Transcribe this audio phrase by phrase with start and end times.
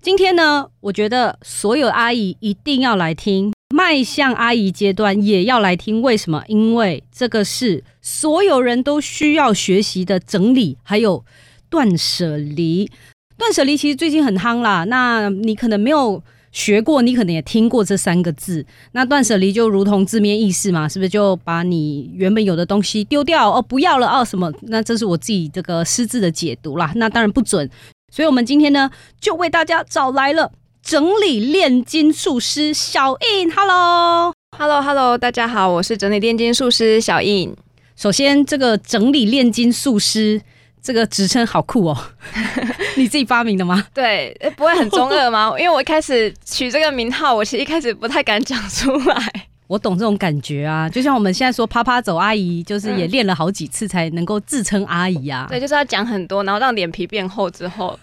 [0.00, 6.00] 今天呢，我觉得所有阿姨一定要来听，迈向阿姨阶段也要来听。
[6.00, 6.44] 为什么？
[6.46, 11.24] 因为这个是所有人都需要学习的整理，还有
[11.68, 12.88] 断舍离。
[13.36, 14.84] 断舍离其实最近很夯啦。
[14.84, 16.22] 那你可能没有
[16.52, 18.64] 学过，你可能也听过这三个字。
[18.92, 24.50] 那断舍离就如同字面意思嘛，是不是就把你原本有的东西丢掉哦，不要了哦，什么？
[24.62, 26.92] 那这是我自己这个私自的解读啦。
[26.94, 27.68] 那当然不准。
[28.10, 28.90] 所以，我们今天呢，
[29.20, 30.50] 就为大家找来了
[30.82, 33.52] 整理炼金术师小印。
[33.52, 37.54] Hello，Hello，Hello，大家好，我是整理炼金术师小印。
[37.96, 40.40] 首先，这个整理炼金术师
[40.82, 41.96] 这个职称好酷哦，
[42.96, 43.84] 你自己发明的吗？
[43.92, 45.52] 对，不会很中二吗？
[45.58, 49.48] 因为我一开始取这个名号，我其实一开始不太敢讲出来。
[49.68, 55.46] 我懂这种感觉啊，就像我们现在说“啪啪走”，阿姨就是也练了好几次才能够自称阿姨啊。
[55.48, 57.96] 对，就是要讲很多，然后让脸皮变厚之后。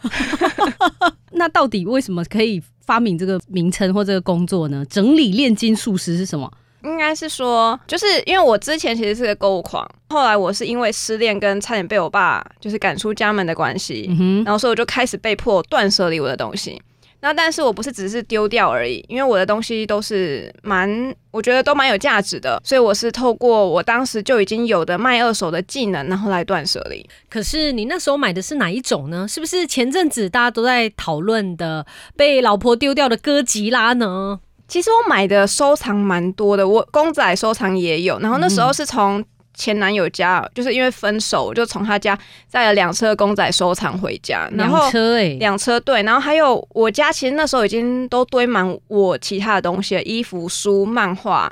[1.34, 4.86] 那到底为什么可以发明这个名称或这个工作呢？
[4.90, 6.50] 整理炼金术师是什么？
[6.84, 14.08] 应该是说，就是因为我之前其实是个购物狂，后来我是因为失恋跟差点被我爸就是赶出家门的关系，
[14.46, 16.80] 然后所以我就开始被迫断舍离我的东西。
[17.26, 27.04] 那但是我不是只是丢掉而已，因为我的东西都是蛮，我觉得都蛮有价值的，所以我是透过我当时就已经有的卖二手的技能，然后来断舍离。
[27.28, 29.28] 可是你那时候买的是哪一种呢？
[29.28, 31.84] 是不是前阵子大家都在讨论的
[32.16, 34.40] 被老婆丢掉的哥吉拉呢？
[34.68, 39.26] 其实我买的收藏蛮多的，我公仔收藏也有，然后那时候是从。
[39.56, 42.18] 前男友家就是因为分手，就从他家
[42.52, 44.48] 带了两车公仔收藏回家。
[44.52, 51.52] 两车哎，两车对，然后还有我家其实那时候已经都堆满我其他的东西，衣服、书、漫画，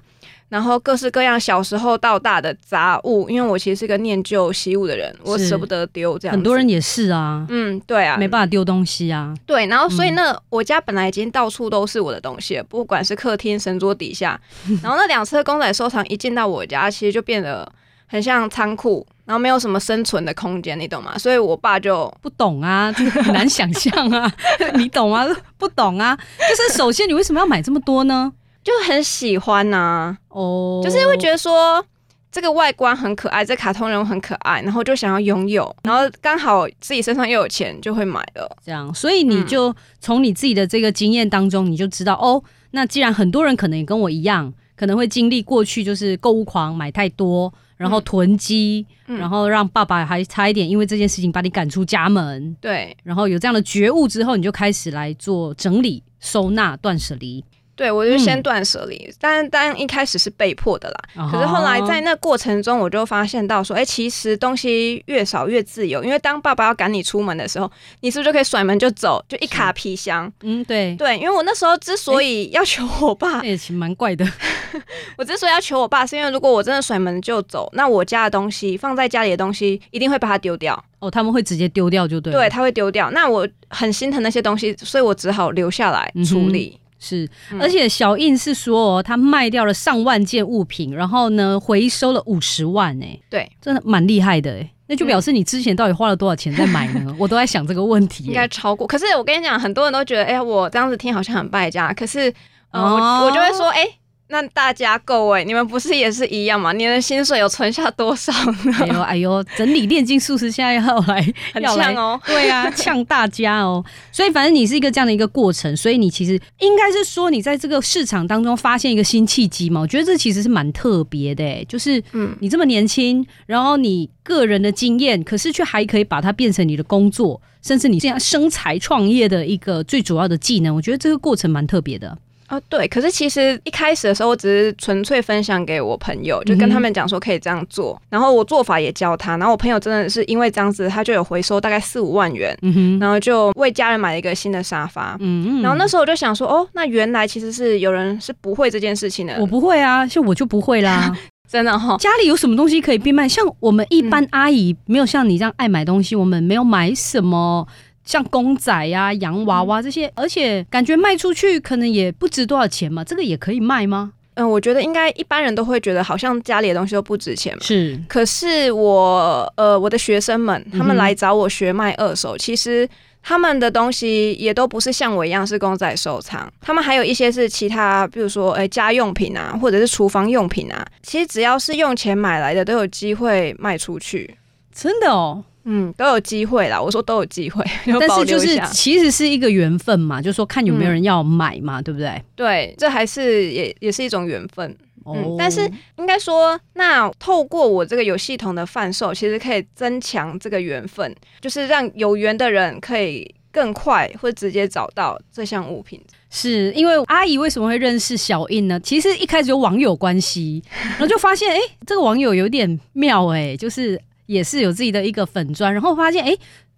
[0.50, 3.30] 然后各式各样小时候到大的杂物。
[3.30, 6.35] 因为我其实是个念旧习物的人，我舍不得丢这样。
[6.35, 9.34] 很多人也是啊，嗯，对啊，没办法丢东西啊。
[9.46, 14.40] 对，然后所以那我家本来已经到处都是我的东西，不管是客厅、神桌底下，
[14.84, 17.72] 然后那两车公仔收藏一进到我家，其实就变得。
[18.13, 21.18] 很像仓库，然后没有什么生存的空间，你懂吗？
[21.18, 24.31] 所以我爸就不懂啊，很难想象啊，
[24.78, 25.25] 你懂吗？
[25.57, 26.16] 不懂啊，
[26.47, 28.31] 就是首先你为什么要买这么多呢？
[28.63, 31.84] 就很喜欢呐，哦，就是会觉得说
[32.31, 38.47] 这个外观很可爱，这卡通人物很可爱，然后就想要拥有，然后刚好自己身上又有钱，就会买了。
[38.63, 47.52] 这样，所以你就从你自己的这个经验当中，你就知道哦，那既然很多人可能也跟我一样，可能会经历过去就是购物狂，买太多。
[47.78, 52.56] 然后囤积，然后让爸爸还差一点因为这件事情把你赶出家门。
[52.61, 57.44] 对，然后有这样的觉悟之后，你就开始来做整理、收纳、断舍离。
[57.75, 61.29] 对，我就先断舍离，但但一开始是被迫的啦。
[61.31, 66.03] 可是后来在那过程中，我就发现到说，哎，其实东西越少越自由。
[66.03, 70.31] 因为当爸爸要赶你出门的时候，你是不是就可以甩门就走，就一卡皮箱？
[70.44, 71.17] 嗯，对对。
[71.17, 74.23] 因为我那时候之所以要求我爸，也其实蛮怪的。
[75.17, 80.84] 我之所以要求我爸，是因为如果我真的甩门就走，那我家的东西放在家里的东西一定会把它丢掉。
[81.00, 82.31] 哦，他们会直接丢掉就对。
[82.31, 83.09] 对，他会丢掉。
[83.11, 86.79] 那我很心疼那些东西，所以我只好留下来处理。
[87.03, 97.14] 是，而且小印是说，他卖掉了上万件物品，然后呢，回收了五十万，哎，对，真的蛮厉害的，哎，那就表示你之前到底花了多少钱在买呢？
[97.19, 98.88] 我都在想这个问题，应该超过。
[98.88, 102.34] 可是我跟你讲，很多人都觉得，哎呀，我这样子听好像很败家，可是，
[102.72, 103.85] 我我就会说，哎。
[104.34, 106.74] 那大家各位，你们不是也是一样吗？
[106.74, 108.34] 你的薪水有存下多少
[108.66, 108.74] 呢？
[108.80, 111.22] 哎呦哎呦，整理炼金术师现在要来，
[111.54, 112.20] 很呛哦。
[112.26, 113.86] 对啊， 呛大家哦。
[114.12, 116.32] 所以反正你是一个这样的一个过程，所以你其实
[116.62, 119.80] 应该是说，你在这个市场当中发现一个新契机嘛。
[119.82, 130.76] 我觉得这其实是蛮特别的，就是嗯，你这么年轻，然后你个人的经验，可是却还可以把它变成你的工作，甚至你这样生财创业的一个最主要的技能。
[130.76, 132.18] 我觉得这个过程蛮特别的。
[132.47, 142.57] 啊，对，可是其实一开始的时候，我只是纯粹分享给我朋友，就跟他们讲说可以这样做，然后我做法也教他，然后我朋友真的是因为这样子，他就有回收大概四五万元，
[142.99, 151.11] 然后就为家人买了一个新的沙发，嗯，然后那时候我就想说，哦，那原来其实是有人是不会这件事情的，我不会啊，像我就不会啦，
[151.49, 153.28] 真的哈，家里有什么东西可以变卖？
[153.28, 157.67] 像我们一般阿姨没有像你这样爱买东西，我们没有买什么。
[158.05, 164.14] 像公仔呀、洋娃娃这些，而且感觉卖出去可能也不值多少钱嘛，这个也可以卖吗？
[164.35, 167.59] 嗯，我觉得应该一般人都会觉得好像家里的东西都不值钱嘛。
[167.61, 172.90] 是，可是我呃我的学生们他们来找我学卖二手，其实
[173.22, 184.35] 他们的东西也都不是像我一样是公仔收藏，他们还有一些是其他，比如说诶家用品啊，或者是厨房用品啊，其实只要是用钱买来的，都有机会卖出去。
[184.73, 185.44] 真的哦。
[185.66, 186.82] 嗯，都有机会啦。
[186.82, 187.64] 我说都有机会，
[188.00, 192.22] 但是就是其实是一个缘分嘛，就是说看有没有人要买嘛，对不对？
[192.36, 194.76] 对，这还是也也是一种缘分。
[195.06, 206.02] 嗯，但是应该说，那透过我这个有系统的贩售，其实可以增强这个缘分，就是让有缘的人可以更快或直接找到这项物品。
[206.30, 208.80] 是因为阿姨为什么会认识小印呢？
[208.80, 214.02] 其实一开始有网友关系，然后就发现，哎，这个网友有点妙，哎，就是。
[214.25, 216.35] 也是有自己的一个粉砖，然后发现哎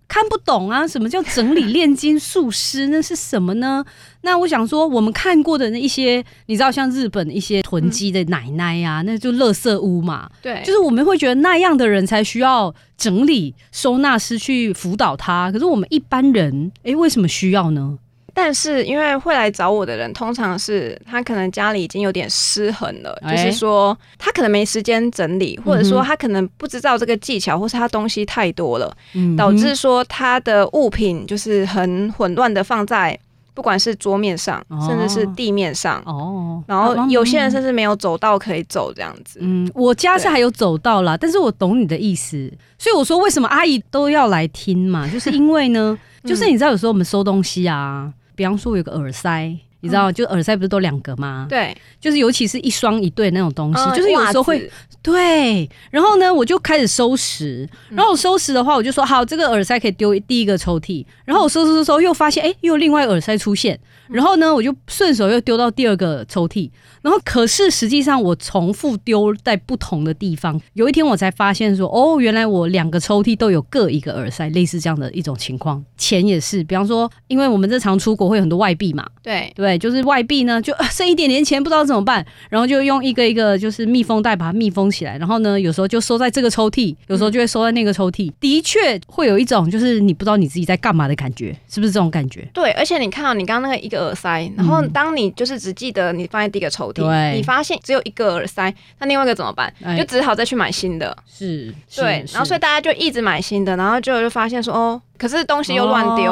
[0.08, 2.88] 看不懂啊，什么叫整理炼金术师？
[2.90, 3.84] 那是什么呢？
[4.22, 10.30] 那我想说，我们看过的那一些，你知道像日本一些囤积的奶奶呀，那就垃圾屋嘛。
[10.44, 17.98] 对，就是我们会觉得那样的人才需要整理收纳师去辅导他，可是我们一般人，哎，为什么需要呢？
[18.38, 28.94] 但是，因为会来找我的人，通常是他可能家里已经有点失衡了，就是说他可能没时间整理，或者说他可能不知道这个技巧，或是他东西太多了，
[29.38, 33.18] 导致说他的物品就是很混乱的放在
[33.54, 36.04] 不管是桌面上，甚至是地面上。
[36.06, 39.40] 哦，然后有些人甚至没有走道可以走这样子。
[39.42, 48.12] 嗯，我家是还有走道啦，但是我懂你的意思，所以我说为什么阿姨都要来听嘛，就是因为呢， 就是你知道有时候我们收东西啊。
[48.36, 51.46] 比方说，我有个耳塞，你知道，就耳塞不是都两个吗？
[51.50, 54.70] 对，就是尤其是一双一对那种东西，就是有时候会
[55.02, 55.70] 对。
[55.92, 57.68] 然后呢，我就开始收拾。
[57.90, 61.06] 然后我收拾的话，我就说好，这个耳塞可以丢第一个抽屉。
[61.24, 63.80] 然后我收拾收收，又发现哎，又有另外耳塞出现。
[64.10, 66.70] 然后呢，我就顺手又丢到第二个抽屉。
[67.02, 70.60] 然后，可是实际上我重复丢在不同的地方。
[70.74, 75.84] 有一天我才发现说，哦，原来我两个抽屉都有各一个耳塞，类似这样的一种情况。
[75.98, 85.16] 钱也是，比方说，因为我们日常出国会有很多外币嘛，对对，就是外币呢，就剩一点点钱，不知道怎么办，然后就用一个一个就是密封袋把它密封起来。
[85.20, 88.32] 然后呢，有时候就收在这个抽屉，有时候就会收在那个抽屉。
[88.40, 92.48] 的确会有一种就是你不知道你自己在干嘛的感觉，是不是这种感觉？
[92.52, 97.80] 对，而且你看到你刚刚那个一个耳塞，然后当你就是只记得你放在第一个抽屉，你发现。
[97.84, 99.72] 只有一个耳塞，那另外一个怎么办？
[99.96, 101.16] 就只好再去买新的。
[101.28, 106.32] 是，对，然后所以大家就一直买新的，然后就就发现说，哦，可是东西又乱丢，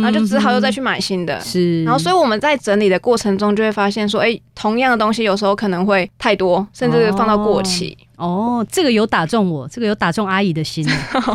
[0.00, 1.40] 然后就只好又再去买新的。
[1.40, 7.96] 是，然后所以我们在整理的过程中就会发现说，哎，同样的东西有时候可能会太多，甚至放到过期。
[8.16, 10.86] 哦，这个有打中我，这个有打中阿姨的心，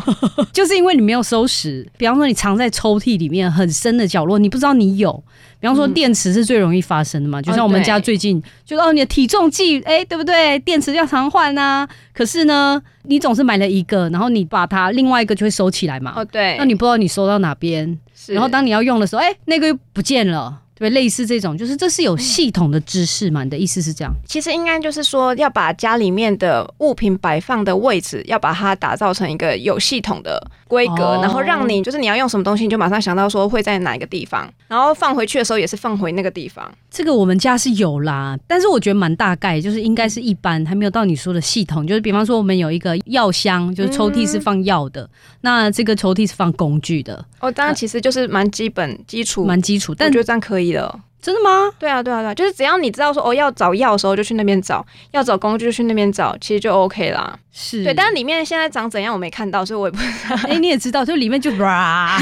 [0.54, 1.86] 就是因为你没有收拾。
[1.98, 5.22] 比方说，你藏在抽屉里面很深的角落，你不知道你有。
[5.60, 10.58] 比方说，电池是最容易发生的嘛，就像我们家最近，就哦，你的体重计，哎，对不对？
[10.60, 11.88] 电池要常换啊。
[12.14, 16.14] 可是呢，你总是买了一个，然后你把它另外一个就会收起来嘛。
[16.16, 16.56] 哦，对。
[16.58, 17.98] 那你不知道你收到哪边，
[18.28, 20.62] 然后当你要用的时候，哎，那个又不见了。
[20.80, 23.44] 对，类似这种，就是这是有系统的知识嘛？
[23.44, 24.14] 你的意思是这样？
[24.26, 36.72] 其实应该就是说，要把家里面的物品摆放的位置，要把它打造成一个有系统的规格，然后让你就是你要用什么东西，你就马上想到说会在哪一个地方，然后放回去的时候也是放回那个地方。
[36.90, 41.86] 这个我们家是有啦，但是我觉得蛮大概，就是应该是一般，还没有到你说的系统。
[41.86, 45.08] 就是比方说，我们有一个药箱，就是抽屉是放药的，
[45.42, 47.24] 那这个抽屉是放工具的。
[47.42, 51.00] 哦，当然其实就是蛮基本基础，蛮基础，但我觉得这样可以了。
[51.22, 51.70] 真的吗？
[51.78, 57.38] 对啊，对啊，对啊，就是只要你知道说哦，要找药的时候就去那边找，要找工具就去那边找，其实就 OK 啦。
[57.52, 60.36] 是对，但是里面现在长怎样我没看到，所以我也不知道。
[60.50, 62.18] 哎，你也知道，就里面就 哇，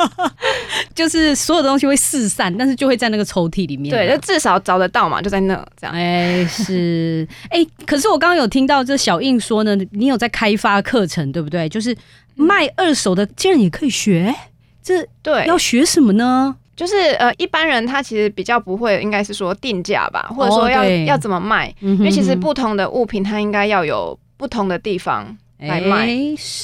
[0.96, 3.94] 就是所有东西会四散，但是就会在那个抽屉里面。
[3.94, 5.94] 对，就至少找得到嘛，就在那这样。
[5.94, 11.68] 哎，是哎，可是我刚刚有听到这小印说呢，你有在开发课程，对不对？
[11.68, 11.94] 就是
[12.34, 14.34] 卖二手的，竟然也可以学，
[14.82, 16.56] 这对要学什么呢？
[16.76, 26.06] 就是呃，一般人他其实比较不会，应该是说定价吧，或者说要要怎么卖，因为其实不同的物品它应该要有不同的地方来卖，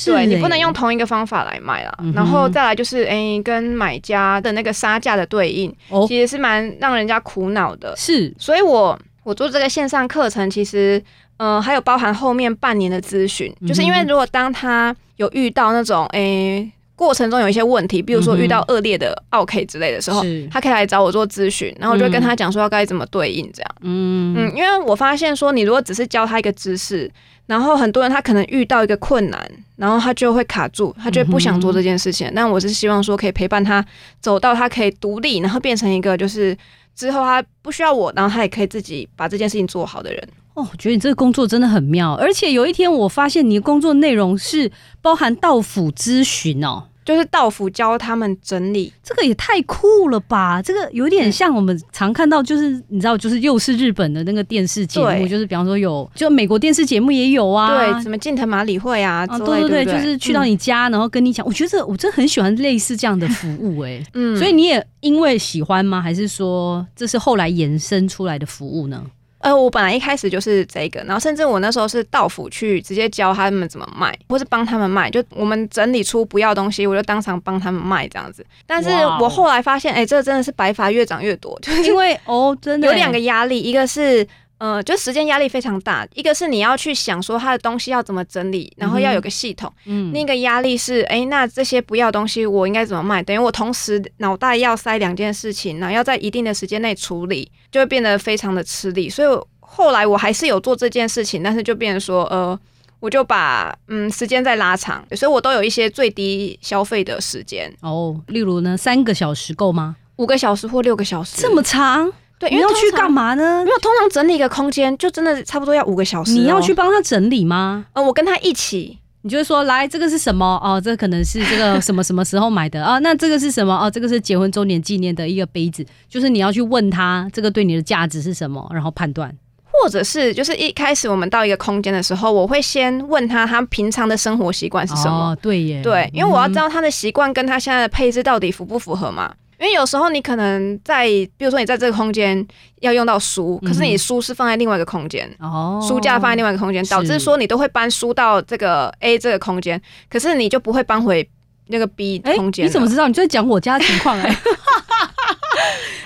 [0.05, 1.99] 对你不能用同一个方法来卖啦。
[2.15, 5.75] 然后再来就是，哎，跟买家的那个杀价的对应，
[6.07, 7.95] 其实是蛮让人家苦恼的。
[7.97, 11.03] 是，所以我我做这个线上课程，其实
[11.39, 16.71] 嗯，还有包含后面半年的咨询，就是因为如果当他有遇到那种哎。
[17.03, 23.71] 过程中有一些问题，比如说遇到恶劣的 OK 之类的时候，他可以来找我做咨询，然后我就跟他讲说要该怎么对应这样。
[23.81, 27.11] 嗯嗯，因为我发现说，你如果只是教他一个知识，
[27.47, 32.31] 然后很多人他可能遇到一个困难，然后他就会卡住，他就不想做这件事情。
[32.35, 33.85] 但我是希望说，可以陪伴他
[34.21, 36.57] 走到他可以独立，然后变成一个就是
[36.95, 40.29] 之后他不需要我，然后他也可以自己把这件事情做好的人。
[40.55, 50.63] 哦，我觉得你这个工作真的很妙，而且有一天我发现你的工作内容是包含到府咨询哦，就是道府教他们整理，这个也太酷了吧！
[50.63, 66.01] 这个有点像我们常看到，就是你知道，就是又是日本的那个电视节目，就是比方说有，就美国电视节目也有啊，对，什么近藤麻里会啊，对对对，就是去到你家，然后跟你讲，我觉得我真的很喜欢类似这样的服务，哎，嗯，所以你也因为喜欢吗？
[66.01, 69.05] 还是说这是后来延伸出来的服务呢？
[69.43, 78.47] 呃，我本来一开始就是这个，然后甚至我那时候是到府去直接教他们怎么卖，或是帮他们卖，就我们整理出不要东西，我就当场帮他们卖这样子。
[78.67, 78.89] 但是
[79.21, 84.27] 我后来发现，哎，这真的是白发越长越多，就是因为哦，真的有两个压力，一个是
[84.63, 89.73] 呃，就时间压力非常大，一个是你要去想说他的东西要怎么整理，然后要有个系统。
[89.87, 93.21] 嗯，另一个压力是，哎，那这些不要东西我应该怎么卖？
[93.21, 97.51] 等于我同时脑袋要塞两件事情，然后要在一定的时间内处理。
[97.73, 102.57] 就会变得非常的吃力，所以后来我还是有做这件事情，但是就变成说，呃，
[103.01, 109.97] 我就把嗯时间再拉长，所以我都有一些最低消费的时间哦，例如呢，三个小时够吗？
[110.17, 111.41] 五个小时或六个小时？
[111.41, 112.13] 这么长？
[112.43, 113.63] 对，你要去干嘛呢？
[113.65, 116.33] 没有，通常整理一个空间就真的差不多要五个小时。
[116.33, 117.87] 你要去帮他整理吗？
[117.93, 118.99] 呃，我跟他一起。
[119.25, 120.45] 你就会说，来，这个是什么？
[120.65, 122.99] 哦，这可能是这个什么什么时候买的 啊？
[122.99, 123.73] 那这个是什么？
[123.73, 125.87] 哦，这个是结婚周年纪念的一个杯子。
[126.09, 129.33] 就是你要去问他，这个对你的价值是什么，然后判断。
[129.65, 135.37] 或者是，就是一开始我们到一个空间的时候，我会先问他，他平常的生活习惯是什么？
[135.41, 139.33] 对耶，对，因为我要知道他的习惯跟他现在的配置到底符不符合嘛。
[139.63, 142.45] 因为有时候你可能在，比如说你在这个空间
[142.81, 151.29] 要用到书，可是你书是放在另外一个空间，哦，书架放在另外一个空间，导致说你都会搬书到这个 A 这个空间，可是你就不会搬回
[151.69, 152.67] 那个 B 空间。
[152.67, 153.07] 你怎么知道？
[153.07, 154.29] 你在讲我家情况哎？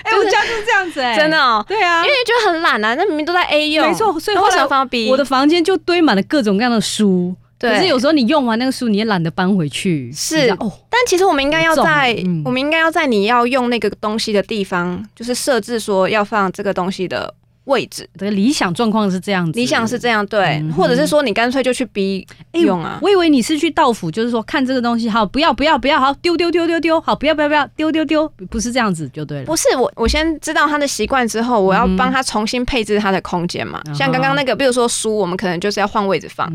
[0.03, 7.35] 哎，我家就是这样子哎， 真的哦，对啊，因为觉得很懒啊，那明明都在 A 用，没错，所以后来 B，我的房间就堆满了各种各样的书。
[7.59, 10.11] 可是有时候你用完那个书，你也懒得搬回去。
[10.11, 17.33] 是哦，但其实我们应该要在，我们应该要在你要用那个东西的地方，就是设置说要放这个东西的。
[17.67, 22.99] 位置的理想状况是这样子，理想是这样对，或者是说你干脆就去逼用啊。
[23.01, 29.45] 我以为你是去到府，就是说看这个东西好，不要不要不要，好丢丢丢丢丢，好不要不要不要丢丢丢，不是这样子就对了。
[29.45, 33.81] 不是我，我先知道他的习惯之后，我要帮他重新配置他的空间嘛。
[33.93, 36.47] 像刚刚那个，比如说书，我们可能就是要换位置放。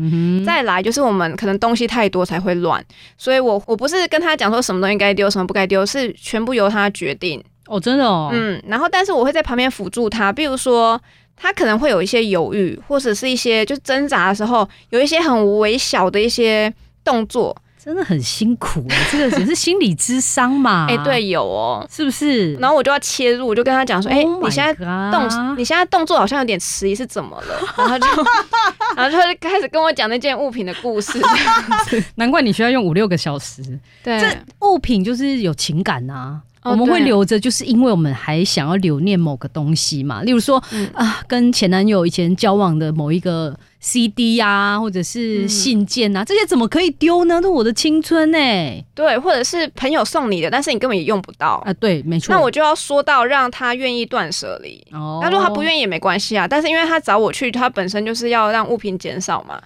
[0.43, 2.83] 再来就是我们可能东西太多才会乱，
[3.17, 7.43] 所以我我不是跟他讲说什么东西该丢，什么不该丢，是全部由他决定。
[7.67, 11.01] 哦，真的哦，嗯，然后但是我会在旁边辅助他，比如说
[11.35, 18.85] 他可能会有一些犹豫，或者是一些就挣扎的时候，有一些很微小的一些动作，真的很辛苦。
[19.11, 20.87] 这个只是心理智商嘛？
[20.89, 22.53] 哎，对，有哦，是不是？
[22.55, 24.73] 然后我就要切入，我就跟他讲说，哎，你现在
[25.11, 27.59] 动，你现在动作好像有点迟疑，是怎么了？
[27.77, 28.05] 然后就，
[28.95, 31.19] 然后就开始跟我讲那件物品的故事。
[32.15, 33.61] 难怪你需要用五六个小时。
[34.03, 34.27] 对，这
[34.67, 36.41] 物品就是有情感呐。
[36.63, 40.21] 我们会留着，就是因为我们还想要留念某个东西嘛。
[40.23, 47.39] 例如说啊，跟前男友以前交往的某一个 CD 呀，或者是信件啊，这些怎么可以丢呢？
[47.41, 48.37] 那我的青春呢？
[48.95, 51.73] 对，或者是朋友送你的，但是你根本也用不到啊。
[51.73, 52.33] 对，没错。
[52.33, 54.81] 那我就要说到让他愿意断舍离。
[54.91, 56.47] 哦，那如果他不愿意也没关系啊。
[56.47, 59.59] 但是因为他找我去，他本身就是要让物品减少嘛。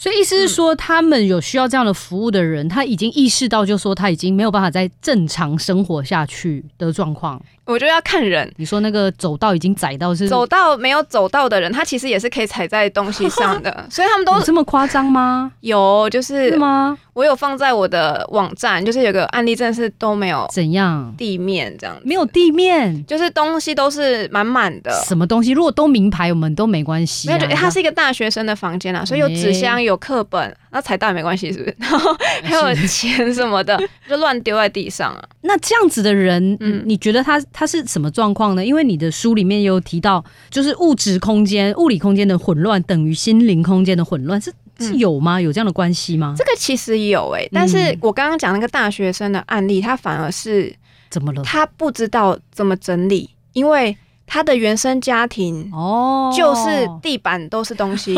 [0.00, 7.38] 所以意思是说，他们有需要这样的服务的人，他已经意识到，就说他已经没有办法再正常生活下去的状况。
[7.70, 8.50] 我觉得要看人。
[8.56, 13.70] 你说那个走道已经窄到是走道没有走到的人，他其实也是可以踩在东西上的。
[13.90, 15.52] 所以他们都这么夸张吗？
[15.60, 16.98] 有，就是吗？
[17.12, 24.90] 我有放在我的网站，就是有个案例，真的是都没有怎样地面这样，没有地面，就是东西都是满满的。
[25.06, 25.50] 什么东西？
[25.50, 27.28] 如果都名牌，我们都没关系。
[27.28, 31.76] 没有，它是一个大学生的房间啊，所以有纸箱，有课本，那踩到也没关系，是不是？
[31.80, 35.22] 然后还有钱什么的，就乱丢在地上啊。
[35.42, 38.64] 那这样子的人，嗯，你觉得他他是什么状况呢？
[38.64, 45.40] 因为你的书里面有提到，就是物质空间、物理空间的混乱等于心灵空间的混乱，是是有吗？
[45.40, 46.34] 有这样的关系吗？
[46.36, 50.74] 这个其实有诶，但是我刚刚讲那个大学生的案例，他反而是
[51.10, 51.42] 怎么了？
[51.42, 58.14] 他不知道怎么整理，因为他的原生家庭哦，就是地板都是东西，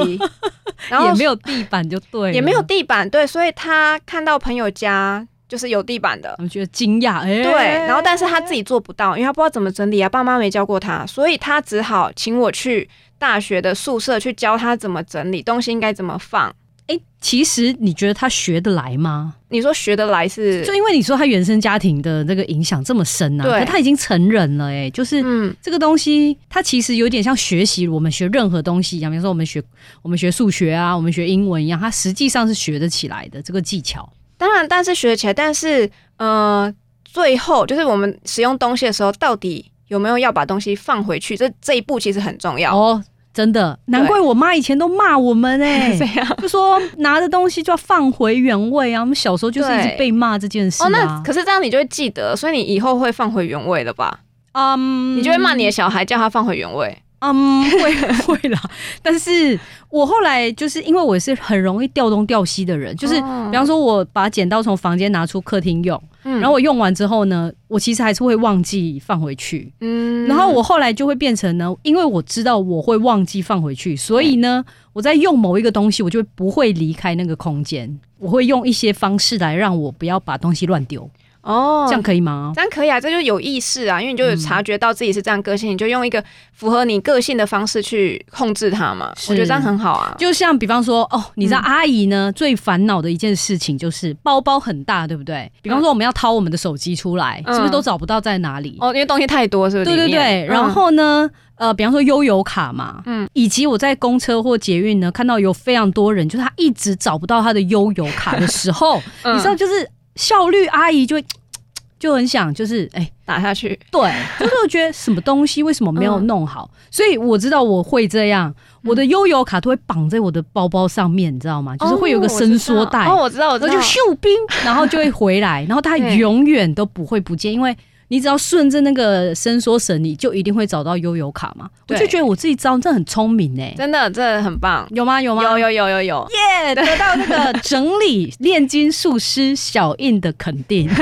[0.88, 5.26] 然后也没有地板就对，也没有地板对，所以他看到朋友家。
[5.52, 6.48] 就是有地板的我。
[6.48, 7.52] 觉得惊讶，哎，对，
[7.86, 16.50] 然后但是他自己做不到，因为他不知道怎么整理啊，爸妈没教过他，所以他只好请我去大学的宿舍去教他怎么整理东西，应该怎么放。
[16.86, 19.34] 哎，其实你觉得他学得来吗？
[19.50, 20.64] 你说学得来是？
[20.64, 29.62] 就因为你说他原生家庭的那个影响这么深啊，对可他已经成人了、哎，就是嗯，这个东西，他其实有点像学习我们学任何东西一样，比如说我们学
[30.02, 34.10] 我们学数学啊，我们学英文一样，他实际上是学得起来的这个技巧。
[34.42, 36.68] 当然，但是学起来，但是呃，
[37.04, 41.36] 最后就是我们使用东西的时候，到底有没有要把东西放回去？
[41.36, 42.76] 这这一步其实很重要。
[42.76, 43.00] 哦，
[43.32, 49.00] 真的，难怪我妈以前都骂我们哎、 这样就说拿的东西就要放回原位啊。
[49.02, 51.22] 我们小时候就是一直被骂这件事哦，那啊。
[51.24, 54.18] 可是这样你就会记得，所以你以后会放回原位了吧？
[54.54, 56.98] 嗯你就会骂你的小孩，叫他放回原位。
[57.24, 58.60] 嗯， 会会啦，
[59.00, 63.48] 但是我后来就是因为我是很容易掉东掉西的人，就是、哦。
[63.48, 66.40] 比方说我把剪刀从房间拿出客厅用，嗯。
[66.40, 69.72] 然后我用完之后呢，我其实还是会忘记放回去。
[69.80, 70.26] 嗯。
[70.26, 81.08] 然后我后来就会变成呢，因为我知道我会忘记放回去，所以呢，我在用某一个东西，我就不会离开那个空间，我会用一些方式来让我不要把东西乱丢，
[81.42, 82.52] 哦，这样可以吗？
[82.54, 86.22] 这样可以啊，这就是有意识啊，因为你就有察觉到自己是这样个性，你就用一个
[86.52, 89.12] 符合你个性的方式去控制它嘛。
[89.28, 90.14] 我觉得这样很好啊。
[90.18, 95.50] 就像比方说，哦，你知道嗯阿姨呢、最烦恼的一件事情就是包包很大，对不对？
[95.62, 98.76] 比方说我们要掏我们的手机出来，嗯是不是都找不到在哪里？
[98.80, 99.96] 哦，因为东西太多，是不是？
[99.96, 111.24] 对对对，然、后呢，呃，比方说悠游卡嘛，嗯嗯，以及我在公车或捷运呢看到有非常多人，就是他一直找不到他的悠游卡的时候， 嗯你知道，就是效率阿姨就会
[111.98, 118.52] 就很想，就是哎、打下去，对，就是我觉得什么东西为什么没有嗯弄好， 所以我知道我会这样，
[118.82, 121.76] 我的悠游卡都会绑在我的包包上面，你知道吗？
[121.76, 124.32] 就是会有个伸缩带，哦，我知道，我知道，就秀兵，
[124.64, 127.76] 然后就会回来，然后它 永远都不会不见，因为
[128.08, 131.68] 你只要顺着那个伸缩绳，你就一定会找到悠游卡嘛。
[131.88, 134.86] 我就觉得我自己招真的很聪明哎、真的，真的很棒。
[134.90, 135.20] 有吗？
[135.20, 135.42] 有吗？
[135.42, 136.28] 有有有有有，
[136.64, 140.90] 耶得到那个整理炼金术师小印的肯定。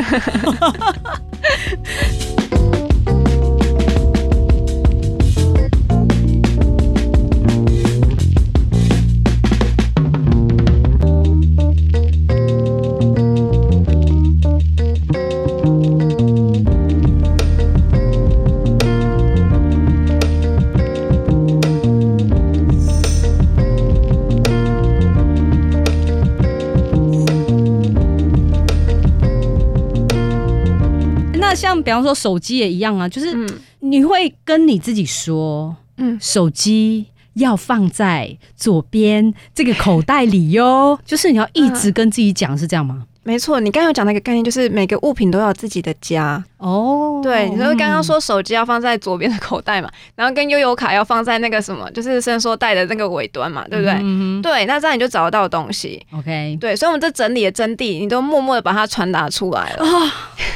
[31.80, 33.48] 像比方说手机也一样啊，就是嗯
[33.80, 43.04] 你会跟你自己说，嗯，手机要放在左边这个口袋里哟， 就是你要一直跟自己讲，是这样吗？
[43.22, 46.42] 没错，你刚刚有讲那个概念，就是每个物品都要有自己的家。
[46.56, 53.94] 哦，对，你说刚刚说手机要放在左边的口袋嘛， 然后跟悠游卡要放在那个什么，就是伸缩带的那个尾端嘛，对不对？
[54.00, 56.04] 嗯对，那这样你就找得到东西。
[56.12, 56.56] ，OK。
[56.58, 59.84] 对，所以我们这整理的真谛，你都默默的把它传达出来了。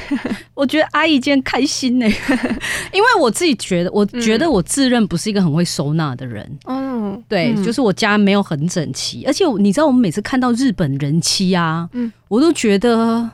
[0.54, 2.06] 我觉得阿姨今天开心呢、
[2.92, 6.48] 因为我自己觉得，我觉得我自认不是一个很会收纳的人。
[6.66, 13.30] 嗯，对，嗯就是我家没有很整齐，而且你知道，我们每次看到日本人妻啊，嗯我都觉得。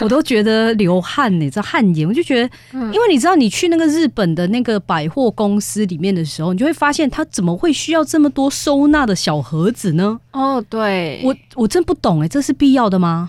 [0.00, 10.18] 我都觉得流汗呢、你知道汗颜，我就觉得，嗯因为你知道，你去那个日本的那个百货公司里面的时候，你就会发现，他怎么会需要这么多收纳的小盒子呢？
[10.32, 13.28] 哦，对，我我真不懂哎、这是必要的吗？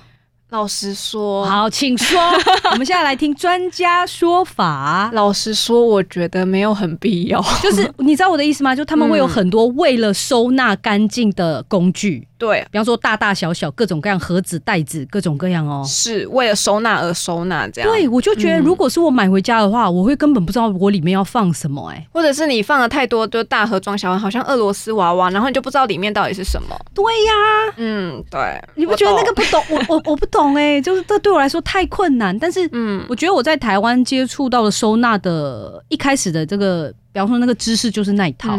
[0.50, 2.20] 老实说，好，请说。
[2.72, 5.12] 我们现在来听专家说法。
[5.14, 7.40] 老实说，我觉得没有很必要。
[7.62, 8.76] 就是你知道我的意思吗？
[8.76, 15.84] 就他们会有嗯很多为了收纳干净的工具，对，比方说大大小小各种各样盒子、袋子，各种各样哦。
[15.86, 17.92] 是为了收纳而收纳，这样。
[17.92, 26.70] 对，我就觉得嗯如果是我买回家的话，我会根本不知道我里面要放什么、哎，或者是你放了太多，就大盒装小盒，好像俄罗斯娃娃，然后你就不知道里面到底是什么。
[26.94, 28.40] 对呀，嗯，对，
[28.76, 29.34] 你不觉得那个？
[29.34, 29.64] 不懂？
[29.70, 32.38] 我我我不懂哎、就是这对我来说太困难。
[32.40, 38.56] 但是嗯，我觉得我在台湾接触到的收纳的一开始的这个，比方说那个知识就是那一套，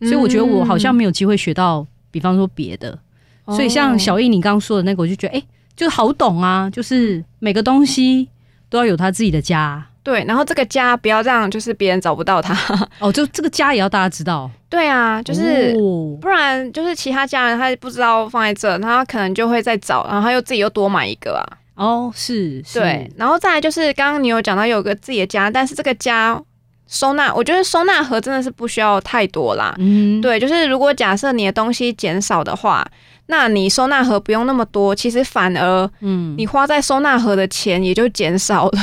[0.00, 2.98] 嗯所以我觉得我好像没有机会学到，比方说别的。
[3.46, 5.42] 所以像小易你刚刚说的那个，我就觉得哎、
[5.76, 8.28] 就好懂啊，就是每个东西
[8.68, 12.54] 都要有他自己的家对，然后这个家不要让就是别人找不到他。
[13.00, 15.74] 哦，就这个家也要大家知道，对啊，就是。
[15.78, 21.44] 哦不然就是其他家人他不知道放在这，他可能就会再找，然后他又自己又多买一个啊。
[21.74, 26.40] 哦是，是对，，然后再来就是刚刚你有讲到有个自己的家，但是这个家
[26.86, 29.74] 收纳，我觉得收纳盒真的是不需要太多啦。
[29.78, 32.86] 嗯，对，就是如果假设你的东西减少的话，
[33.26, 38.80] 那你收纳盒不用那么多，其实反而嗯，你花在收纳盒的钱也就减少了。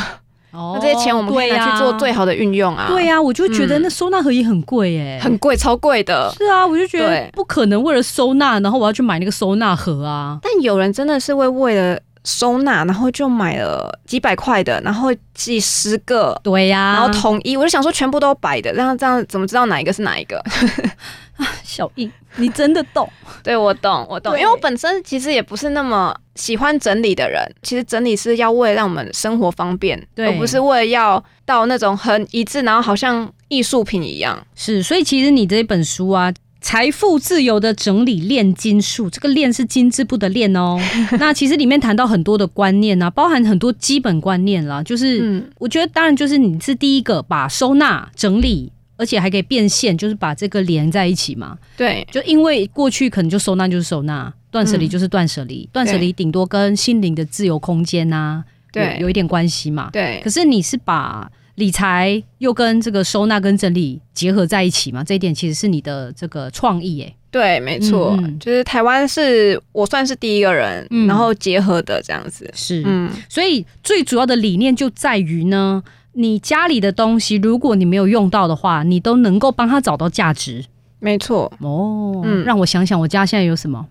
[0.51, 2.87] 哦 那这些钱我们可以拿去做最好的运用啊。
[2.89, 6.29] 对呀、我就觉得嗯那收纳盒也很贵哎、很贵，超贵的。
[6.37, 10.37] 是啊，我就觉得不可能为了收纳，然后我要去买那个收纳盒啊。
[10.41, 16.39] 但有人真的是会为了收纳，然后就买了几百块的，然后几十个。
[16.43, 20.43] 对呀、然后统一，我就想说全部都白的，这样这样怎么知道哪一个是哪一个？
[21.63, 23.09] 小易，你真的懂。
[23.41, 27.43] 对我懂，我懂，因为我本身其实也不是那么喜欢整理的人。
[27.63, 34.39] 其实整理是要为了让我们生活方便，对而不是为了要到那种很一致，然后好像艺术品一样。
[34.53, 36.31] 是，所以其实你这本书啊。
[36.61, 40.79] 财富自由的整理炼金术，这个炼是金字部的炼哦。
[41.19, 44.81] 那其实里面谈到很多的观念啊，包含很多基本观念啦。
[44.83, 51.57] 就是、嗯，我觉得，当然就是你是第一个把收纳整理，而且还可以变现，就是把这个连在一起嘛。
[51.75, 59.89] 对，就因为过去可能就收纳就是收纳，断舍离嗯就是断舍离，断舍离顶多跟心灵的自由空间呐、对有有一点关系嘛。
[59.91, 65.03] 对可，是你是把理财又跟这个收纳跟整理结合在一起嘛？
[65.03, 67.15] 这一点其实是你的这个创意诶。
[67.29, 72.49] 对，没错，嗯嗯就是台湾是我算是第一个人，嗯然后结合的这样子。
[72.53, 75.81] 是，嗯，所以最主要的理念就在于呢，
[76.13, 80.65] 你家里的东西，如果你没有用到的话，你都能够帮他找到价值。
[80.99, 81.51] 没错。
[81.59, 83.87] 哦，嗯让我想想，我家现在有什么？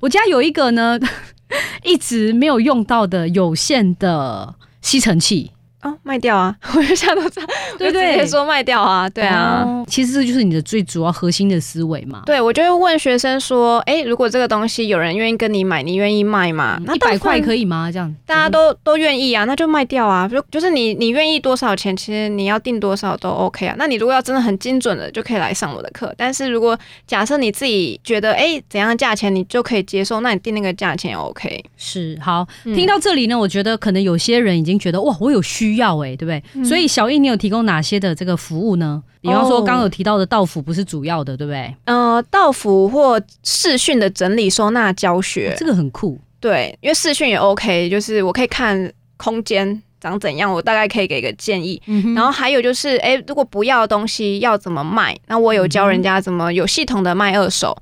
[0.00, 0.98] 我家有一个呢，
[1.82, 5.50] 一直没有用到的有线的吸尘器，
[5.84, 6.56] 哦，卖掉啊！
[6.74, 7.40] 我就想到这
[7.78, 9.62] 对，对说卖掉啊，对啊。
[9.64, 12.22] 哦其实这就是你的最主要核心的思维嘛。
[12.24, 16.80] 对，我就会问学生说：“哎、如果这个东西有人愿意跟你买，你愿意卖吗？
[16.86, 17.92] 那一百块，可以吗？
[17.92, 20.26] 这样大家都都愿意啊，那就卖掉啊。
[20.26, 23.74] 就就是你你愿意多少钱，其实你要定多少都 OK 啊。
[23.78, 26.12] 那你如果要真的很精准的，就可以来上我的课。
[26.16, 31.62] 但是如果假设你自己觉得哎、怎样的价钱你就可以接受，那你定那个价钱也 OK。
[31.76, 32.46] 是好。
[32.64, 36.42] 嗯听到这里呢，我觉得可能有些人已经觉得哇，我有需要哎、对不对？
[36.54, 39.02] 嗯所以小易，你有提供哪些的这个服务呢？
[39.20, 41.74] 比方说哦刚刚有提到的道府不是主要的，对不对？
[41.86, 46.18] 呃，道府或视讯的整理收纳教学，这个很酷。
[46.40, 51.80] 对，因为视讯也 OK，就是我可以看空间长怎样，我大概可以给个建议。
[51.86, 55.16] 嗯然后还有就是，哎，如果不要的东西要怎么卖？
[55.26, 57.76] 那我有教人家怎么有系统的卖二手。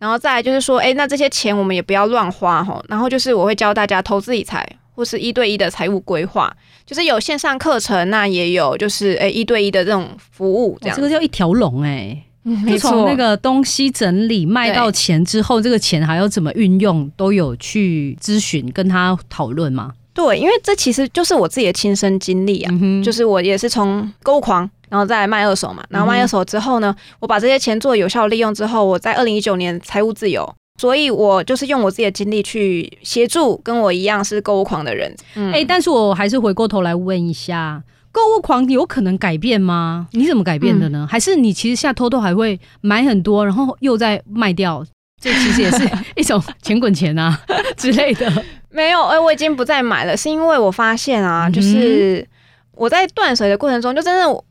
[0.00, 2.80] 然后再来就是说，哎，那这些钱我们也不要乱花哈。
[2.88, 6.52] 然后就是我会教大家投资理财，或是一对一的财务规划，
[6.84, 10.96] 就是有线上课程，那也有就是哎一对一的这种服务这样。
[10.96, 19.92] 哇这个叫一条龙哎、嗯就从那个东西整理卖到钱之后，这个钱还要怎么运用，都有去咨询跟他讨论吗。
[20.12, 22.74] 对，因为这其实就是我自己的亲身经历啊。
[23.04, 35.14] 就是我也是从购物狂，然后再来卖二手嘛，然后卖二手之后呢，我把这些钱做有效利用之后，我在二零一九年财务自由，所以我就是用我自己的经历去协助跟我一样是购物狂的人。
[35.34, 40.06] 嗯，哎、但是我还是回过头来问一下，购物狂有可能改变吗？
[40.12, 41.06] 你怎么改变的呢？
[41.10, 44.84] 还是你其实现在偷偷还会买很多，然后又再卖掉？
[45.20, 47.38] 这其实也是 一种钱滚钱啊
[47.76, 48.30] 之类的。
[48.70, 52.24] 没有，哎、我已经不再买了，是因为我发现啊，就是
[52.72, 54.44] 我在断水的过程中，就真的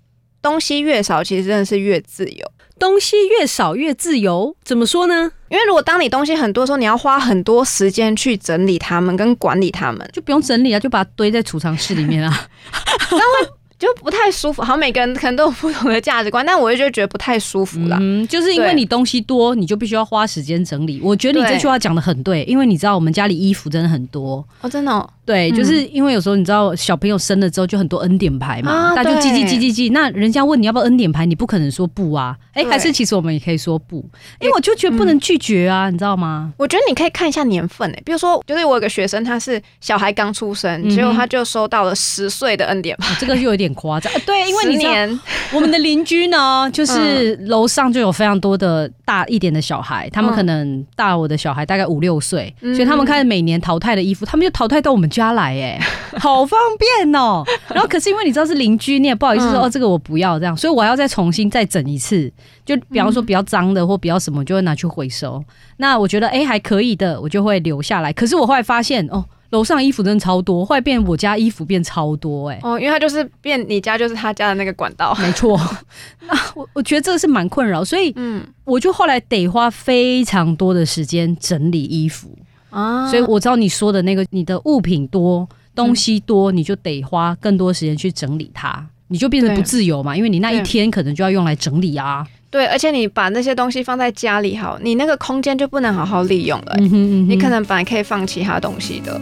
[0.47, 2.51] 东西越少，其实真的是越自由。
[2.79, 5.31] 东西越少越自由，怎么说呢？
[5.49, 12.47] 因为如果当你东西很多的时候，你要花很多时间去整理它们跟管理它们，就不用整理啊，就把它堆在储藏室里面啊。
[13.11, 14.61] 那会就不太舒服。
[14.61, 17.97] 好，每个人可能都有不同的价值观，但我就觉得不太舒服啦。
[17.99, 21.01] 嗯，就是因为你东西多，你就必须要花时间整理。
[21.03, 24.47] 我觉得你这句话讲的很对，因为你知道我们家里衣服真的很多。
[24.61, 29.89] 哦，真的、哦，对，嗯就是因为有时候你知道小朋友生了之后就很多恩典牌嘛，啊大家就记记对记记记。
[29.89, 32.35] 那人家问你要不要恩典牌，你不可能说不啊。
[32.53, 33.97] 哎、还是其实我们也可以说不，
[34.39, 36.51] 因为我就觉得不能拒绝啊，你知道吗？
[36.57, 44.11] 我觉得你可以看一下年份诶，比如说，就是我有个学生，他是小孩刚出生，结果他就收到了十岁的恩典牌，哦这个就有点夸张。
[44.13, 45.19] 呃 对，因为十你年
[45.53, 55.79] 我们的邻居呢，就是楼上就有非常多的大一点的小孩，他们嗯可能大我的小孩大概五六岁，嗯所以他们开始每年淘汰的衣服，他们就淘汰到我们家来，哎，
[56.19, 57.43] 好方便哦。
[57.69, 62.31] 然后可是因为你知道是邻居，你也不好意思说、嗯哦，这个我不要这样，所以我要再重新再整一次。
[62.65, 65.43] 就比方说比较脏的或比较什么，就会拿去回收。
[65.77, 68.13] 那我觉得哎、还可以的，我就会留下来。
[68.13, 69.25] 可是我后来发现哦。
[69.51, 75.57] 楼上衣服真的超多，后来变我家衣服变超多、哎，哦，因为他就是变你家就是他家的那个管道，没错，
[76.27, 82.37] 那我我觉得这个是蛮困扰，所以嗯我就后来得花非常多的时间整理衣服，
[82.69, 88.85] 啊所以我知道你说的那个，你的物品多，东西多，你就得花更多时间去整理它。
[89.09, 92.27] 你就变得不自由嘛，因为你那一天可能就要用来整理啊。
[92.49, 99.19] 对，而且你把那些东西放在家里好，你那个空间就不能好好利用了、嗯哼嗯哼你可能本来可以放其他东西的。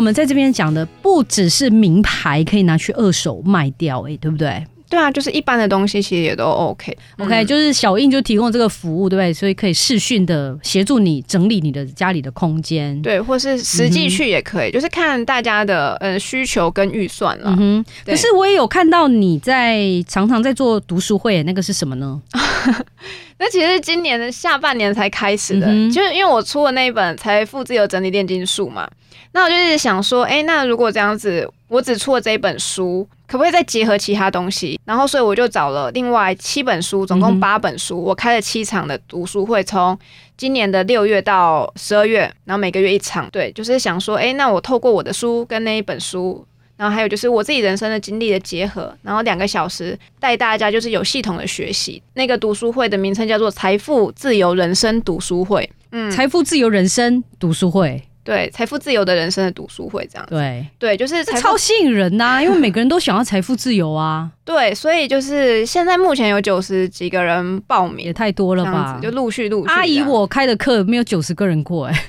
[0.00, 4.64] 我们在这边讲的不只是名牌可以拿去二手卖掉、哎，对不对？
[4.90, 6.94] 对啊，就是一般的东西其实也都 OK。
[7.18, 9.32] ？OK，、嗯就是小印就提供这个服务，对不对？
[9.32, 17.50] 所以可以视讯的协助你整理你的家里的空间。，对，或是实际去也可以，就是看大家的呃需求跟预算了。
[17.50, 17.84] 嗯哼。
[18.04, 22.20] 可是我也有看到你在常常在做读书会，那个是什么呢？
[23.38, 28.86] 那其实今年的下半年才开始的，嗯就是因为我出了那一本《财富自由整理炼金术》嘛，
[29.32, 34.78] 那我就是想说，哎、那如果这样子，我只出了这一本书，可不可以再结合其他东西？
[34.84, 39.96] 然后，所以我就找了另外七本书，总共八本书，我开了七场的读书会，从
[40.36, 43.30] 今年的六月到十二月，然后每个月一场。
[43.30, 46.44] 对，就是想说，哎、那我透过我的书跟那一本书。
[46.76, 52.02] 然后还有就是我自己人生的经历的结合，然后两个小时带大家就是有系统的学习。
[52.14, 55.70] 那个读书会的名称叫做“财富自由人生读书会”。
[55.92, 58.02] 嗯，财富自由人生读书会。
[58.30, 60.36] 对，财富自由的人生的读书会这样子。
[60.36, 69.00] 对，对，就是超吸引人呐、因为每个人都想要财富自由啊， 对，所以就是现在目前有九十几个人报名也，太多了吧？
[69.02, 69.72] 就陆续陆续。
[69.72, 72.04] 阿姨，我开的课没有九十个人过哎、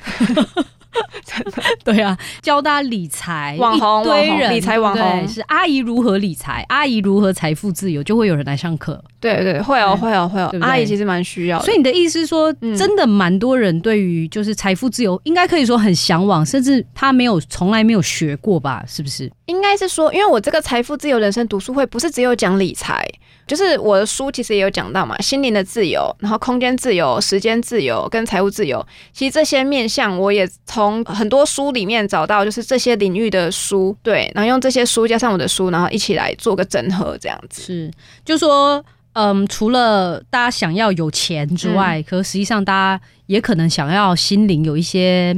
[1.83, 9.01] 对啊，教大家理财，网红一堆人理财网红是阿姨如何理财，阿姨如何财富自由，就会有人来上课。
[9.19, 11.65] 对对会哦会哦会哦阿姨其实蛮需要的。
[11.65, 18.83] 所以你的意思是说，嗯真的蛮多人对于就是财富自由，应该可以说很向往，甚至他没有从来没有学过吧？
[18.87, 19.31] 是不是？
[19.45, 23.07] 应该是说，因为我这个财富自由人生读书会不是只有讲理财，
[23.47, 28.85] 就是我的书其实也有讲到嘛，心灵的自由，然后空间自由、时间自由跟财务自由。
[29.11, 37.61] 其实这些面向我也从很多书里面找到，就是这些领域的书，对，然后用这些书加上我的书，然后一起来做个整合，这样子。
[37.61, 37.91] 是，
[38.23, 38.83] 就说。
[39.13, 45.35] 嗯，除了大家想要有钱之外，嗯可实际上大家也可能想要心灵有一些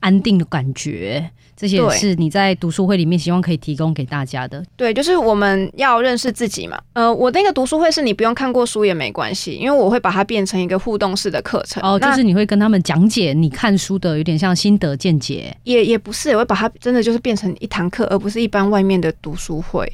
[0.00, 1.30] 安定的感觉，
[1.62, 4.60] 这些也是你在读书会里面希望可以提供给大家的。
[4.76, 6.76] 对，就是我们要认识自己嘛。
[6.94, 11.80] 呃，我那个读书会是你不用看过书也没关系，因为我会把它变成一个互动式的课程。
[11.84, 15.56] 哦，就是你会跟他们讲解你看书的，有点像心得见解。
[15.62, 19.88] 也也不是，我会把它真的就是变成一堂课，而不是一般外面的读书会，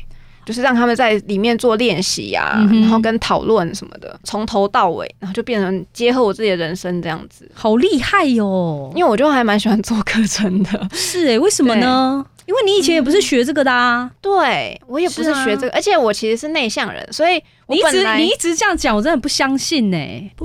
[0.48, 7.46] 就是让他们在里面做练习呀、嗯然后跟讨论什么的，从头到尾，然后就变成结合我自己的人生这样子。
[7.52, 12.24] 好厉害哟、因为我就还蛮喜欢做课程的，是诶、为什么呢？
[12.46, 14.10] 因为你以前也不是学这个的啊。
[14.22, 19.96] 对我也不是学这个，而且我其实是内向人，所以我你一直你一直这样讲，我真的不相信呢、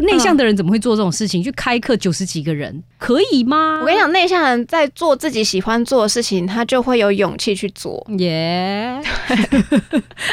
[0.01, 1.41] 内向的人怎么会做这种事情？
[1.41, 3.79] 去开课九十几个人，可以吗？
[3.81, 8.05] 我跟你讲，内向人在做自己喜欢做的事情，他就会有勇气去做。
[8.17, 8.99] 耶，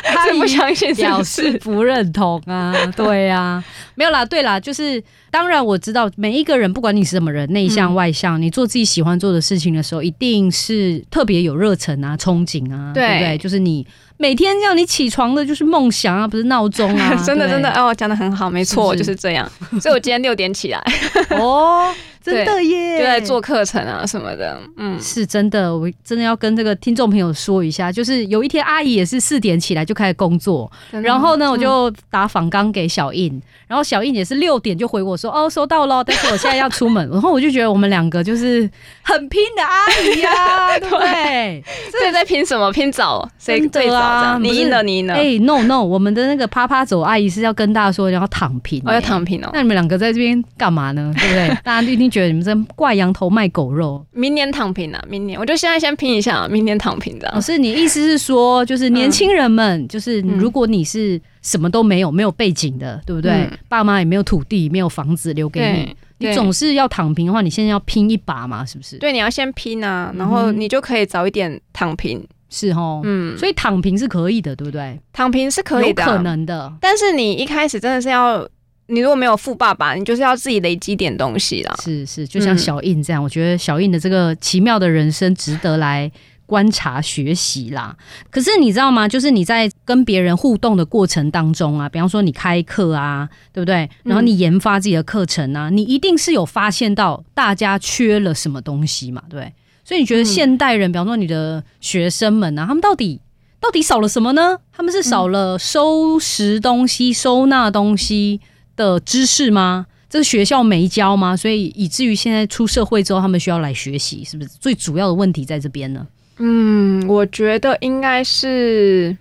[0.03, 1.22] 他 不相信是表？
[1.22, 3.62] 示不认同啊， 对啊，
[3.94, 13.38] 没有啦，对啦，就是当然我知道每一个人，不管你是什么人，内向嗯外向，你做自己喜欢做的事情的时候，一定是特别有热忱啊、憧憬啊，对对不对？
[13.38, 13.87] 就是你
[14.20, 19.04] 每天叫你起床的就是梦想啊，不是闹钟啊， 真的真的哦，讲的很好，没错，是是。
[19.06, 19.50] 就是这样。
[19.80, 20.78] 所以我今天六点起来，
[21.40, 21.90] 哦，
[22.22, 24.61] 真的耶，就在做课程啊什么的。
[24.76, 38.68] 嗯，是真的，我真的要跟这个听众朋友说一下，就是有一天阿姨也是四点起来就开始工作，然后呢，嗯我就打访纲给小印，然后小印也是六点就回我说，哦，收到了，但是我现在要出门， 然后我就觉得我们两个就是
[39.02, 41.64] 很拼的阿姨呀、 对不对？
[41.90, 42.70] 这在拼什么？
[42.72, 44.38] 拼早，谁最早啊？
[44.40, 45.14] 你不是赢了，你赢了。
[45.14, 51.12] 哎、n o no，我们的那个啪啪走阿姨是要跟大家说然后躺平、我要躺平哦，那你们两个在这边干嘛呢？
[51.18, 51.48] 对不对？
[51.64, 54.05] 大家一定觉得你们在挂羊头卖狗肉。
[54.12, 57.35] 明年躺平啊，明年我就现在先拼一下，明年躺平这样。
[57.35, 63.33] 老师，你意思是说，就是年轻人们，就是嗯如果你是什么都没有、没有背景的，对不对？
[63.33, 72.27] 嗯爸妈也没有土地、没有房子留给你，你总是要躺平的话，你现在要拼一把嘛，是不是？，对，你要先拼啊，然嗯后你就可以早一点躺平。
[72.53, 73.01] 是哦。
[73.05, 74.99] 嗯，所以躺平是可以的，对不对？
[75.12, 76.73] 躺平是可以的可能的。
[76.81, 78.46] 但是你一开始真的是要，
[78.90, 81.74] 你如果没有富爸爸，你就是要自己累积点东西啦。
[81.83, 86.11] 是是，就像嗯小印这样，我觉得小印的这个奇妙的人生值得来
[86.46, 87.96] 观察学习啦。
[88.29, 89.07] 可是你知道吗？
[89.07, 93.88] 就是你在跟别人互动的过程当中啊，比方说你开课啊，对不对？
[94.03, 99.53] 然后你研发自己的课程啊，你一定是有发现到大家缺了什么东西嘛，对不对？
[99.85, 103.20] 所以你觉得嗯现代人，比方说你的学生们啊，他们到底
[103.61, 104.59] 到底少了什么呢？
[104.72, 108.40] 他们是少了收拾东西、收纳东西
[108.80, 109.86] 的知识吗？
[110.08, 111.36] 这个学校没教吗？
[111.36, 114.48] 所以以至于现在出社会之后，他们需要来学习，是不是？
[114.58, 116.06] 最主要的问题在这边呢？
[116.38, 119.14] 嗯，我觉得应该是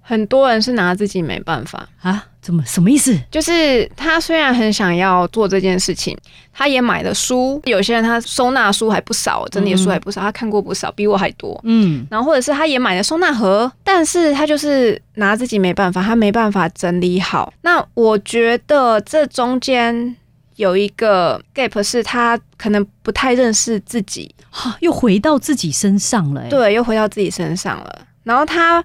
[0.00, 2.24] 很多人是拿自己没办法啊？
[2.44, 3.18] 怎么什么意思？
[3.30, 6.14] 就是他虽然很想要做这件事情，
[6.52, 11.58] 他也买了书，有些人他收纳书还不少，整理的书还不少，他看过不少，比我还多。
[11.64, 17.50] 嗯，然后或者是他也买了收纳盒，但是他就是拿自己没办法，他没办法整理好。
[17.62, 20.14] 那我觉得这中间
[20.56, 24.34] 有一个 gap 是他可能不太认识自己，
[24.80, 26.46] 又回到自己身上了。
[26.50, 28.06] 对，又回到自己身上了。
[28.22, 28.84] 然后他。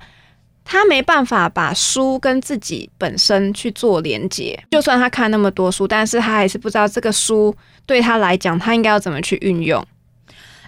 [0.71, 7.55] 他没办法把书跟自己本身去做连接，就算他看那么多书，但是他还是不知道这个书
[7.88, 9.84] 对他来讲，他应该要怎么去运用。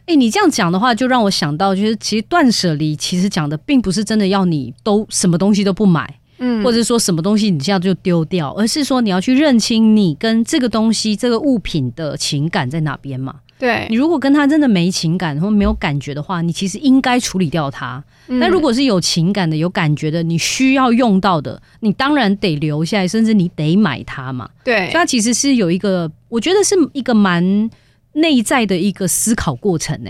[0.07, 13.35] 哎，你这样讲的话，就让我想到，就是其实断舍离其实讲的并不是真的要你都什么东西都不买，嗯，或者说什么东西你现在就丢掉，而是说你要去认清你跟这个东西、这个物品的情感在哪边嘛。
[13.61, 18.03] 对你如果跟他真的没情感或没有感觉的话，你其实应该处理掉他。
[18.25, 24.49] 那如果是有情感的、有感觉的，你需要用到的，你当然得留下来，甚至你得买它嘛。
[24.63, 27.69] 对，所以它其实是有一个，我觉得是一个蛮
[28.13, 30.09] 内在的一个思考过程呢。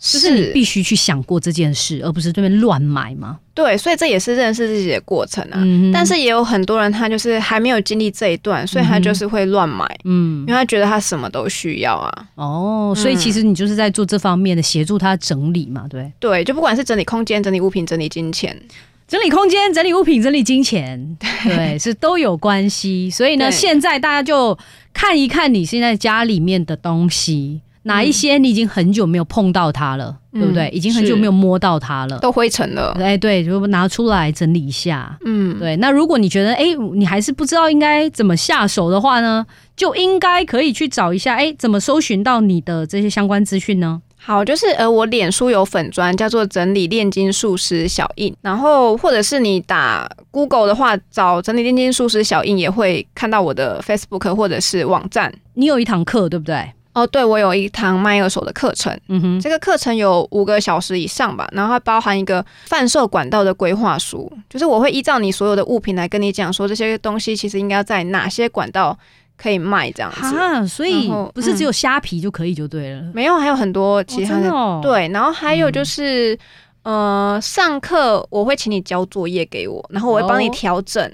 [0.00, 3.38] 就是你必须去想过这件事，而不是这边乱买吗。
[3.52, 5.62] 对，所以这也是认识自己的过程啊。
[5.92, 9.86] 但是也有很多人，他就是还没有经历这一段，所以他就是会乱买。
[10.04, 12.26] 嗯，因为他觉得他什么都需要啊。
[12.36, 16.10] 哦，所以其实你就是在做这方面的协助他整理嘛，对？
[16.18, 18.58] 对，就不管是整理空间、整理物品、整理金钱、
[19.06, 23.10] 整理空间、整理物品、整理金钱，对，是都有关系。
[23.10, 24.56] 所以呢，现在大家就
[24.94, 27.60] 看一看你现在家里面的东西。
[27.82, 30.68] 哪一些你已经很久没有碰到它了，对不对？
[30.68, 32.92] 已经很久没有摸到它了，都灰尘了。
[33.00, 35.18] 哎，对，就拿出来整理一下。
[35.24, 35.76] 嗯，对。
[35.76, 44.02] 那如果你觉得哎，你还是不知道应该怎么下手的话呢，就应该可以去找一下，哎，怎么搜寻到你的这些相关资讯呢？
[44.22, 55.32] 好，就是呃，我脸书有粉砖叫做整理炼金术师小印，然后或者是你打 Google 的话，找整理炼金术师小印也会看到我的 Facebook 或者是网站。
[55.54, 56.70] 你有一堂课，对不对？
[56.92, 68.98] 哦，对，我有一堂卖二手的课程，嗯哼，这个课程有五个小时以上吧，然后它包含一个贩售管道的规划书，就是我会依照你所有的物品来跟你讲说这些东西其实应该在哪些管道
[69.36, 74.50] 可以卖这样子啊，所以不是只有虾皮就可以就对了，没有，还有很多其他的，
[74.82, 76.36] 对，然后还有就是
[76.82, 81.08] 呃，上课我会请你交作业给我，然后我会帮你调整，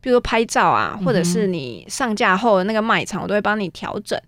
[0.00, 4.20] 比如说拍照啊，或者是你上架后的那个卖场，我都会帮你调整。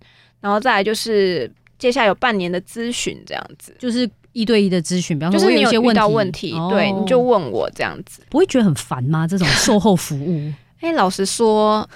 [0.45, 9.27] 然后再来就是接下来有半年的咨询这样子，就是一对一的咨询，比方说就是你有些问到问题，对，你就问我这样子，不会觉得很烦吗？
[9.27, 10.53] 这种售后服务？
[10.81, 11.89] 哎，老实说，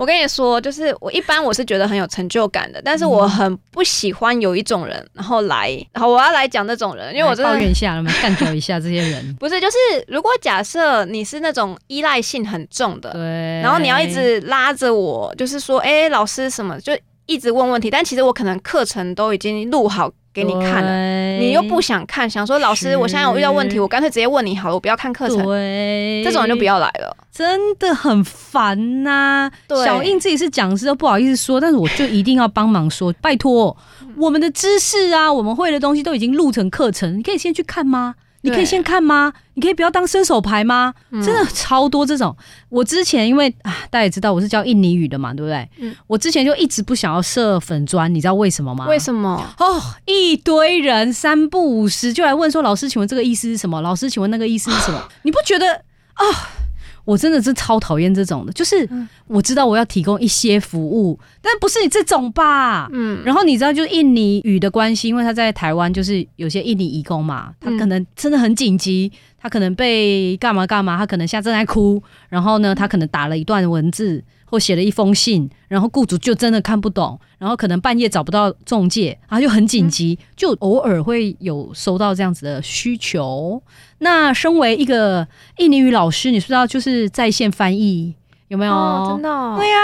[0.00, 9.32] 我跟你说，就是我一般我是觉得很有成就感的，但是我很不喜欢有一种人，然后来，然后我要来讲那种人，因为我真的抱怨一下，干掉一下这些人。
[9.38, 9.76] 不是，就是
[10.08, 20.10] 如果假设你是那种依赖性很重的，对，然后你要一直拉着我，就是说，哎，老师什么，就一直问问题，但其实我可能课程都已经录好。
[20.32, 25.44] 给你看了，你又不想看，想说老师，我现在有遇到问题，我干脆直接问你好了，我不要看课程。
[25.44, 29.50] 对，这种人就不要来了，真的很烦呐。
[29.84, 33.76] 小印自己是讲师，都不好意思说，但是我就一定要帮忙说， 拜托，
[34.16, 38.14] 我们的知识啊，我们会的东西都已经录成课程，你可以先去看吗？
[38.42, 39.32] 你可以先看吗？
[39.54, 40.94] 你可以不要当伸手牌吗？
[41.12, 42.34] 真的超多这种。
[42.68, 45.68] 我之前因为啊，大家也知道我是教印尼语的嘛，对不对？
[45.78, 45.94] 嗯。
[46.06, 48.86] 我之前就一直不想要设粉砖，你知道为什么吗？
[48.86, 49.46] 为什么？
[49.58, 55.08] 哦，一堆人三不五时就来问说：“老师，请问这个意思是什么？”老师，请问那个意思是什么？
[55.22, 55.74] 你不觉得
[56.14, 56.24] 啊？
[57.04, 58.88] 我真的是超讨厌这种的，就是
[59.26, 62.88] 我知道我要提供一些服务，但不是你这种吧？
[62.92, 74.22] 嗯，然后你知道，就是印尼语的关系，因为他在台湾，就是有些印尼义工嘛，他可能真的很紧急，他可能被干嘛干嘛，他可能现在正在哭，然后呢，他可能打了一段文字。
[74.50, 83.62] 或写了一封信，然后雇主就真的看不懂，然后可能半夜找不到中介，然后就很紧急，就偶尔会有收到这样子的需求。
[83.98, 88.14] 那身为一个印尼语老师，你知道就是在线翻译
[88.48, 88.72] 有没有？
[89.08, 89.56] 真的？
[89.56, 89.78] 对呀，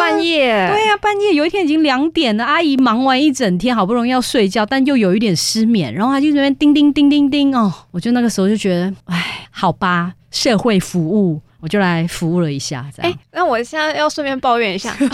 [0.00, 11.40] 半夜，对呀，半夜有一天已经两点了，阿姨忙完一整天，好不容易要睡觉，但又有一点失眠，然后她就那边叮叮叮叮叮哦，我就那个时候就觉得，哎，好吧，社会服务。
[11.64, 13.18] 我就来服务了一下，这样。
[13.32, 15.08] 那我现在要顺便抱怨一下， 对，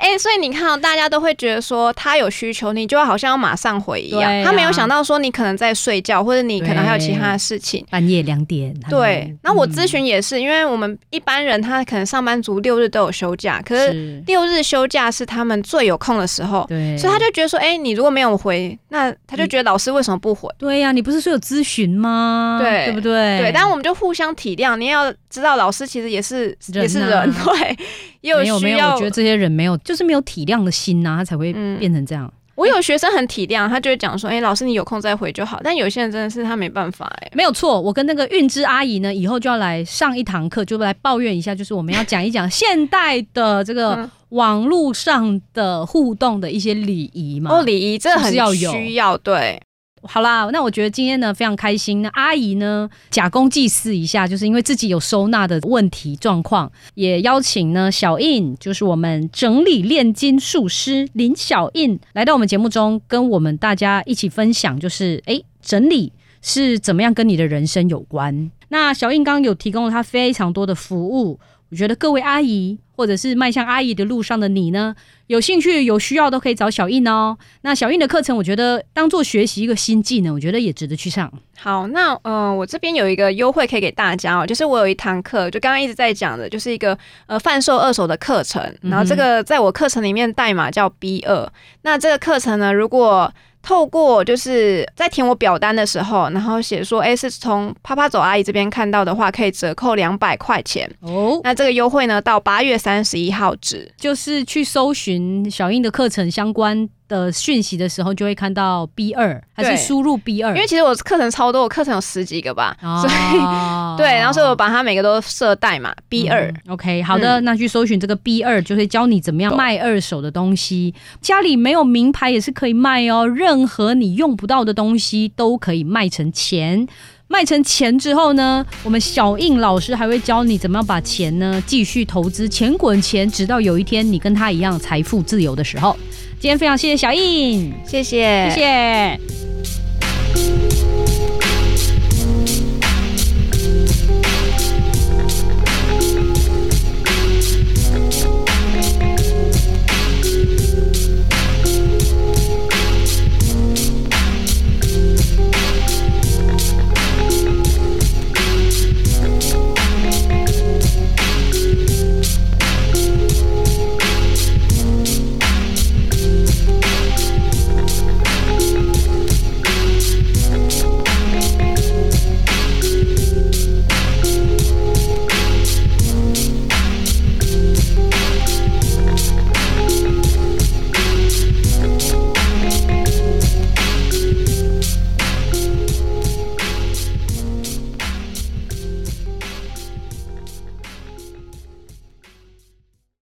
[0.00, 4.22] 哎、所以你看、哦，大家都会觉得说他有需求，你就好像要马上回一样。
[4.22, 7.86] 啊他没有想到说你可能在睡觉，或者你可能还有其他的事情。
[7.88, 8.74] 半夜两点。
[8.90, 20.48] 对，那我嗯咨询也是，因为我们一般人他可能上班族六日都有休假，可是是，六日休假是他们最有空的时候，对，所以他就觉得说，哎、你如果没有回，那他就觉得老师为什么不回？
[20.58, 22.58] 对呀、你不是说有咨询吗？
[22.60, 23.38] 对对不对？
[23.38, 24.74] 对，但我们就互相体谅。
[24.76, 27.78] 你要知道，老师其实也是啊也是人， 对，
[28.20, 28.94] 也没有没有，需要。
[28.94, 32.32] 我觉得这些人没有，就是没有体谅的心呐、他才会嗯变成这样。
[32.54, 35.60] 我有学生很体谅，他就会讲说，哎、老师你有空再回就好。
[35.62, 47.52] 但有些人真的是他没办法、哎，没有错，我跟那个韵之阿姨呢，以后就要来上一堂课，就来抱怨一下，就是我们要讲一讲现代的这个嗯网络上的互动的一些礼仪嘛。
[47.52, 49.62] 哦，礼仪这很需要有需要，对，
[50.02, 52.02] 好啦，那我觉得今天呢非常开心。
[52.02, 68.50] 那阿姨呢假公济私一下，就是因为自己有收纳的问题状况，也邀请呢小印，就是我们整理炼金术师林小印来到我们节目中，跟我们大家一起分享，就是诶整理是怎么样跟你的人生有关。
[68.70, 71.40] 那小印刚刚有提供了他非常多的服务，
[71.70, 74.94] 我觉得各位阿姨或者是迈向阿姨的路上的你呢，
[75.26, 77.36] 有兴趣有需要都可以找小印哦。
[77.60, 81.32] 那小印的课程，我觉得当做学习一个新技能，我觉得也值得去上。
[81.56, 91.52] 好，那呃，我这边有一个优惠可以给大家哦，就是我有一堂课，就刚刚一直在讲的，就是一个呃贩售二手的课程，然后这个在我课程里面代码叫 B 二。
[91.82, 93.32] 那这个课程呢，如果
[93.68, 100.90] 透过就是在填我表单的时候，然后写说，哎，是从啪啪走阿姨这边看到的话，可以折扣两百块钱。
[101.00, 103.92] 哦，那这个优惠呢，到八月三十一号止。
[103.98, 110.54] 就是去搜寻小英的课程相关的讯息的时候，就会看到 B 二，还是输入 B 二？
[110.54, 113.40] 因为其实我课程超多，我课程有十几个吧，哦所以
[113.98, 120.94] 对，然后所以我把它每个都设代码 B 二、嗯 OK，好的，那去搜寻这个 B 二，就会教你怎么样卖二手的东西。
[121.20, 126.86] 家里没有名牌也是可以卖哦，任何你用不到的东西都可以卖成钱。
[127.30, 135.94] 卖成钱之后呢，我们小印老师还会教你怎么样把钱呢继续投资，钱滚钱，直到有一天你跟他一样财富自由的时候。
[136.40, 139.18] 今天非常谢谢小印，谢谢，谢谢。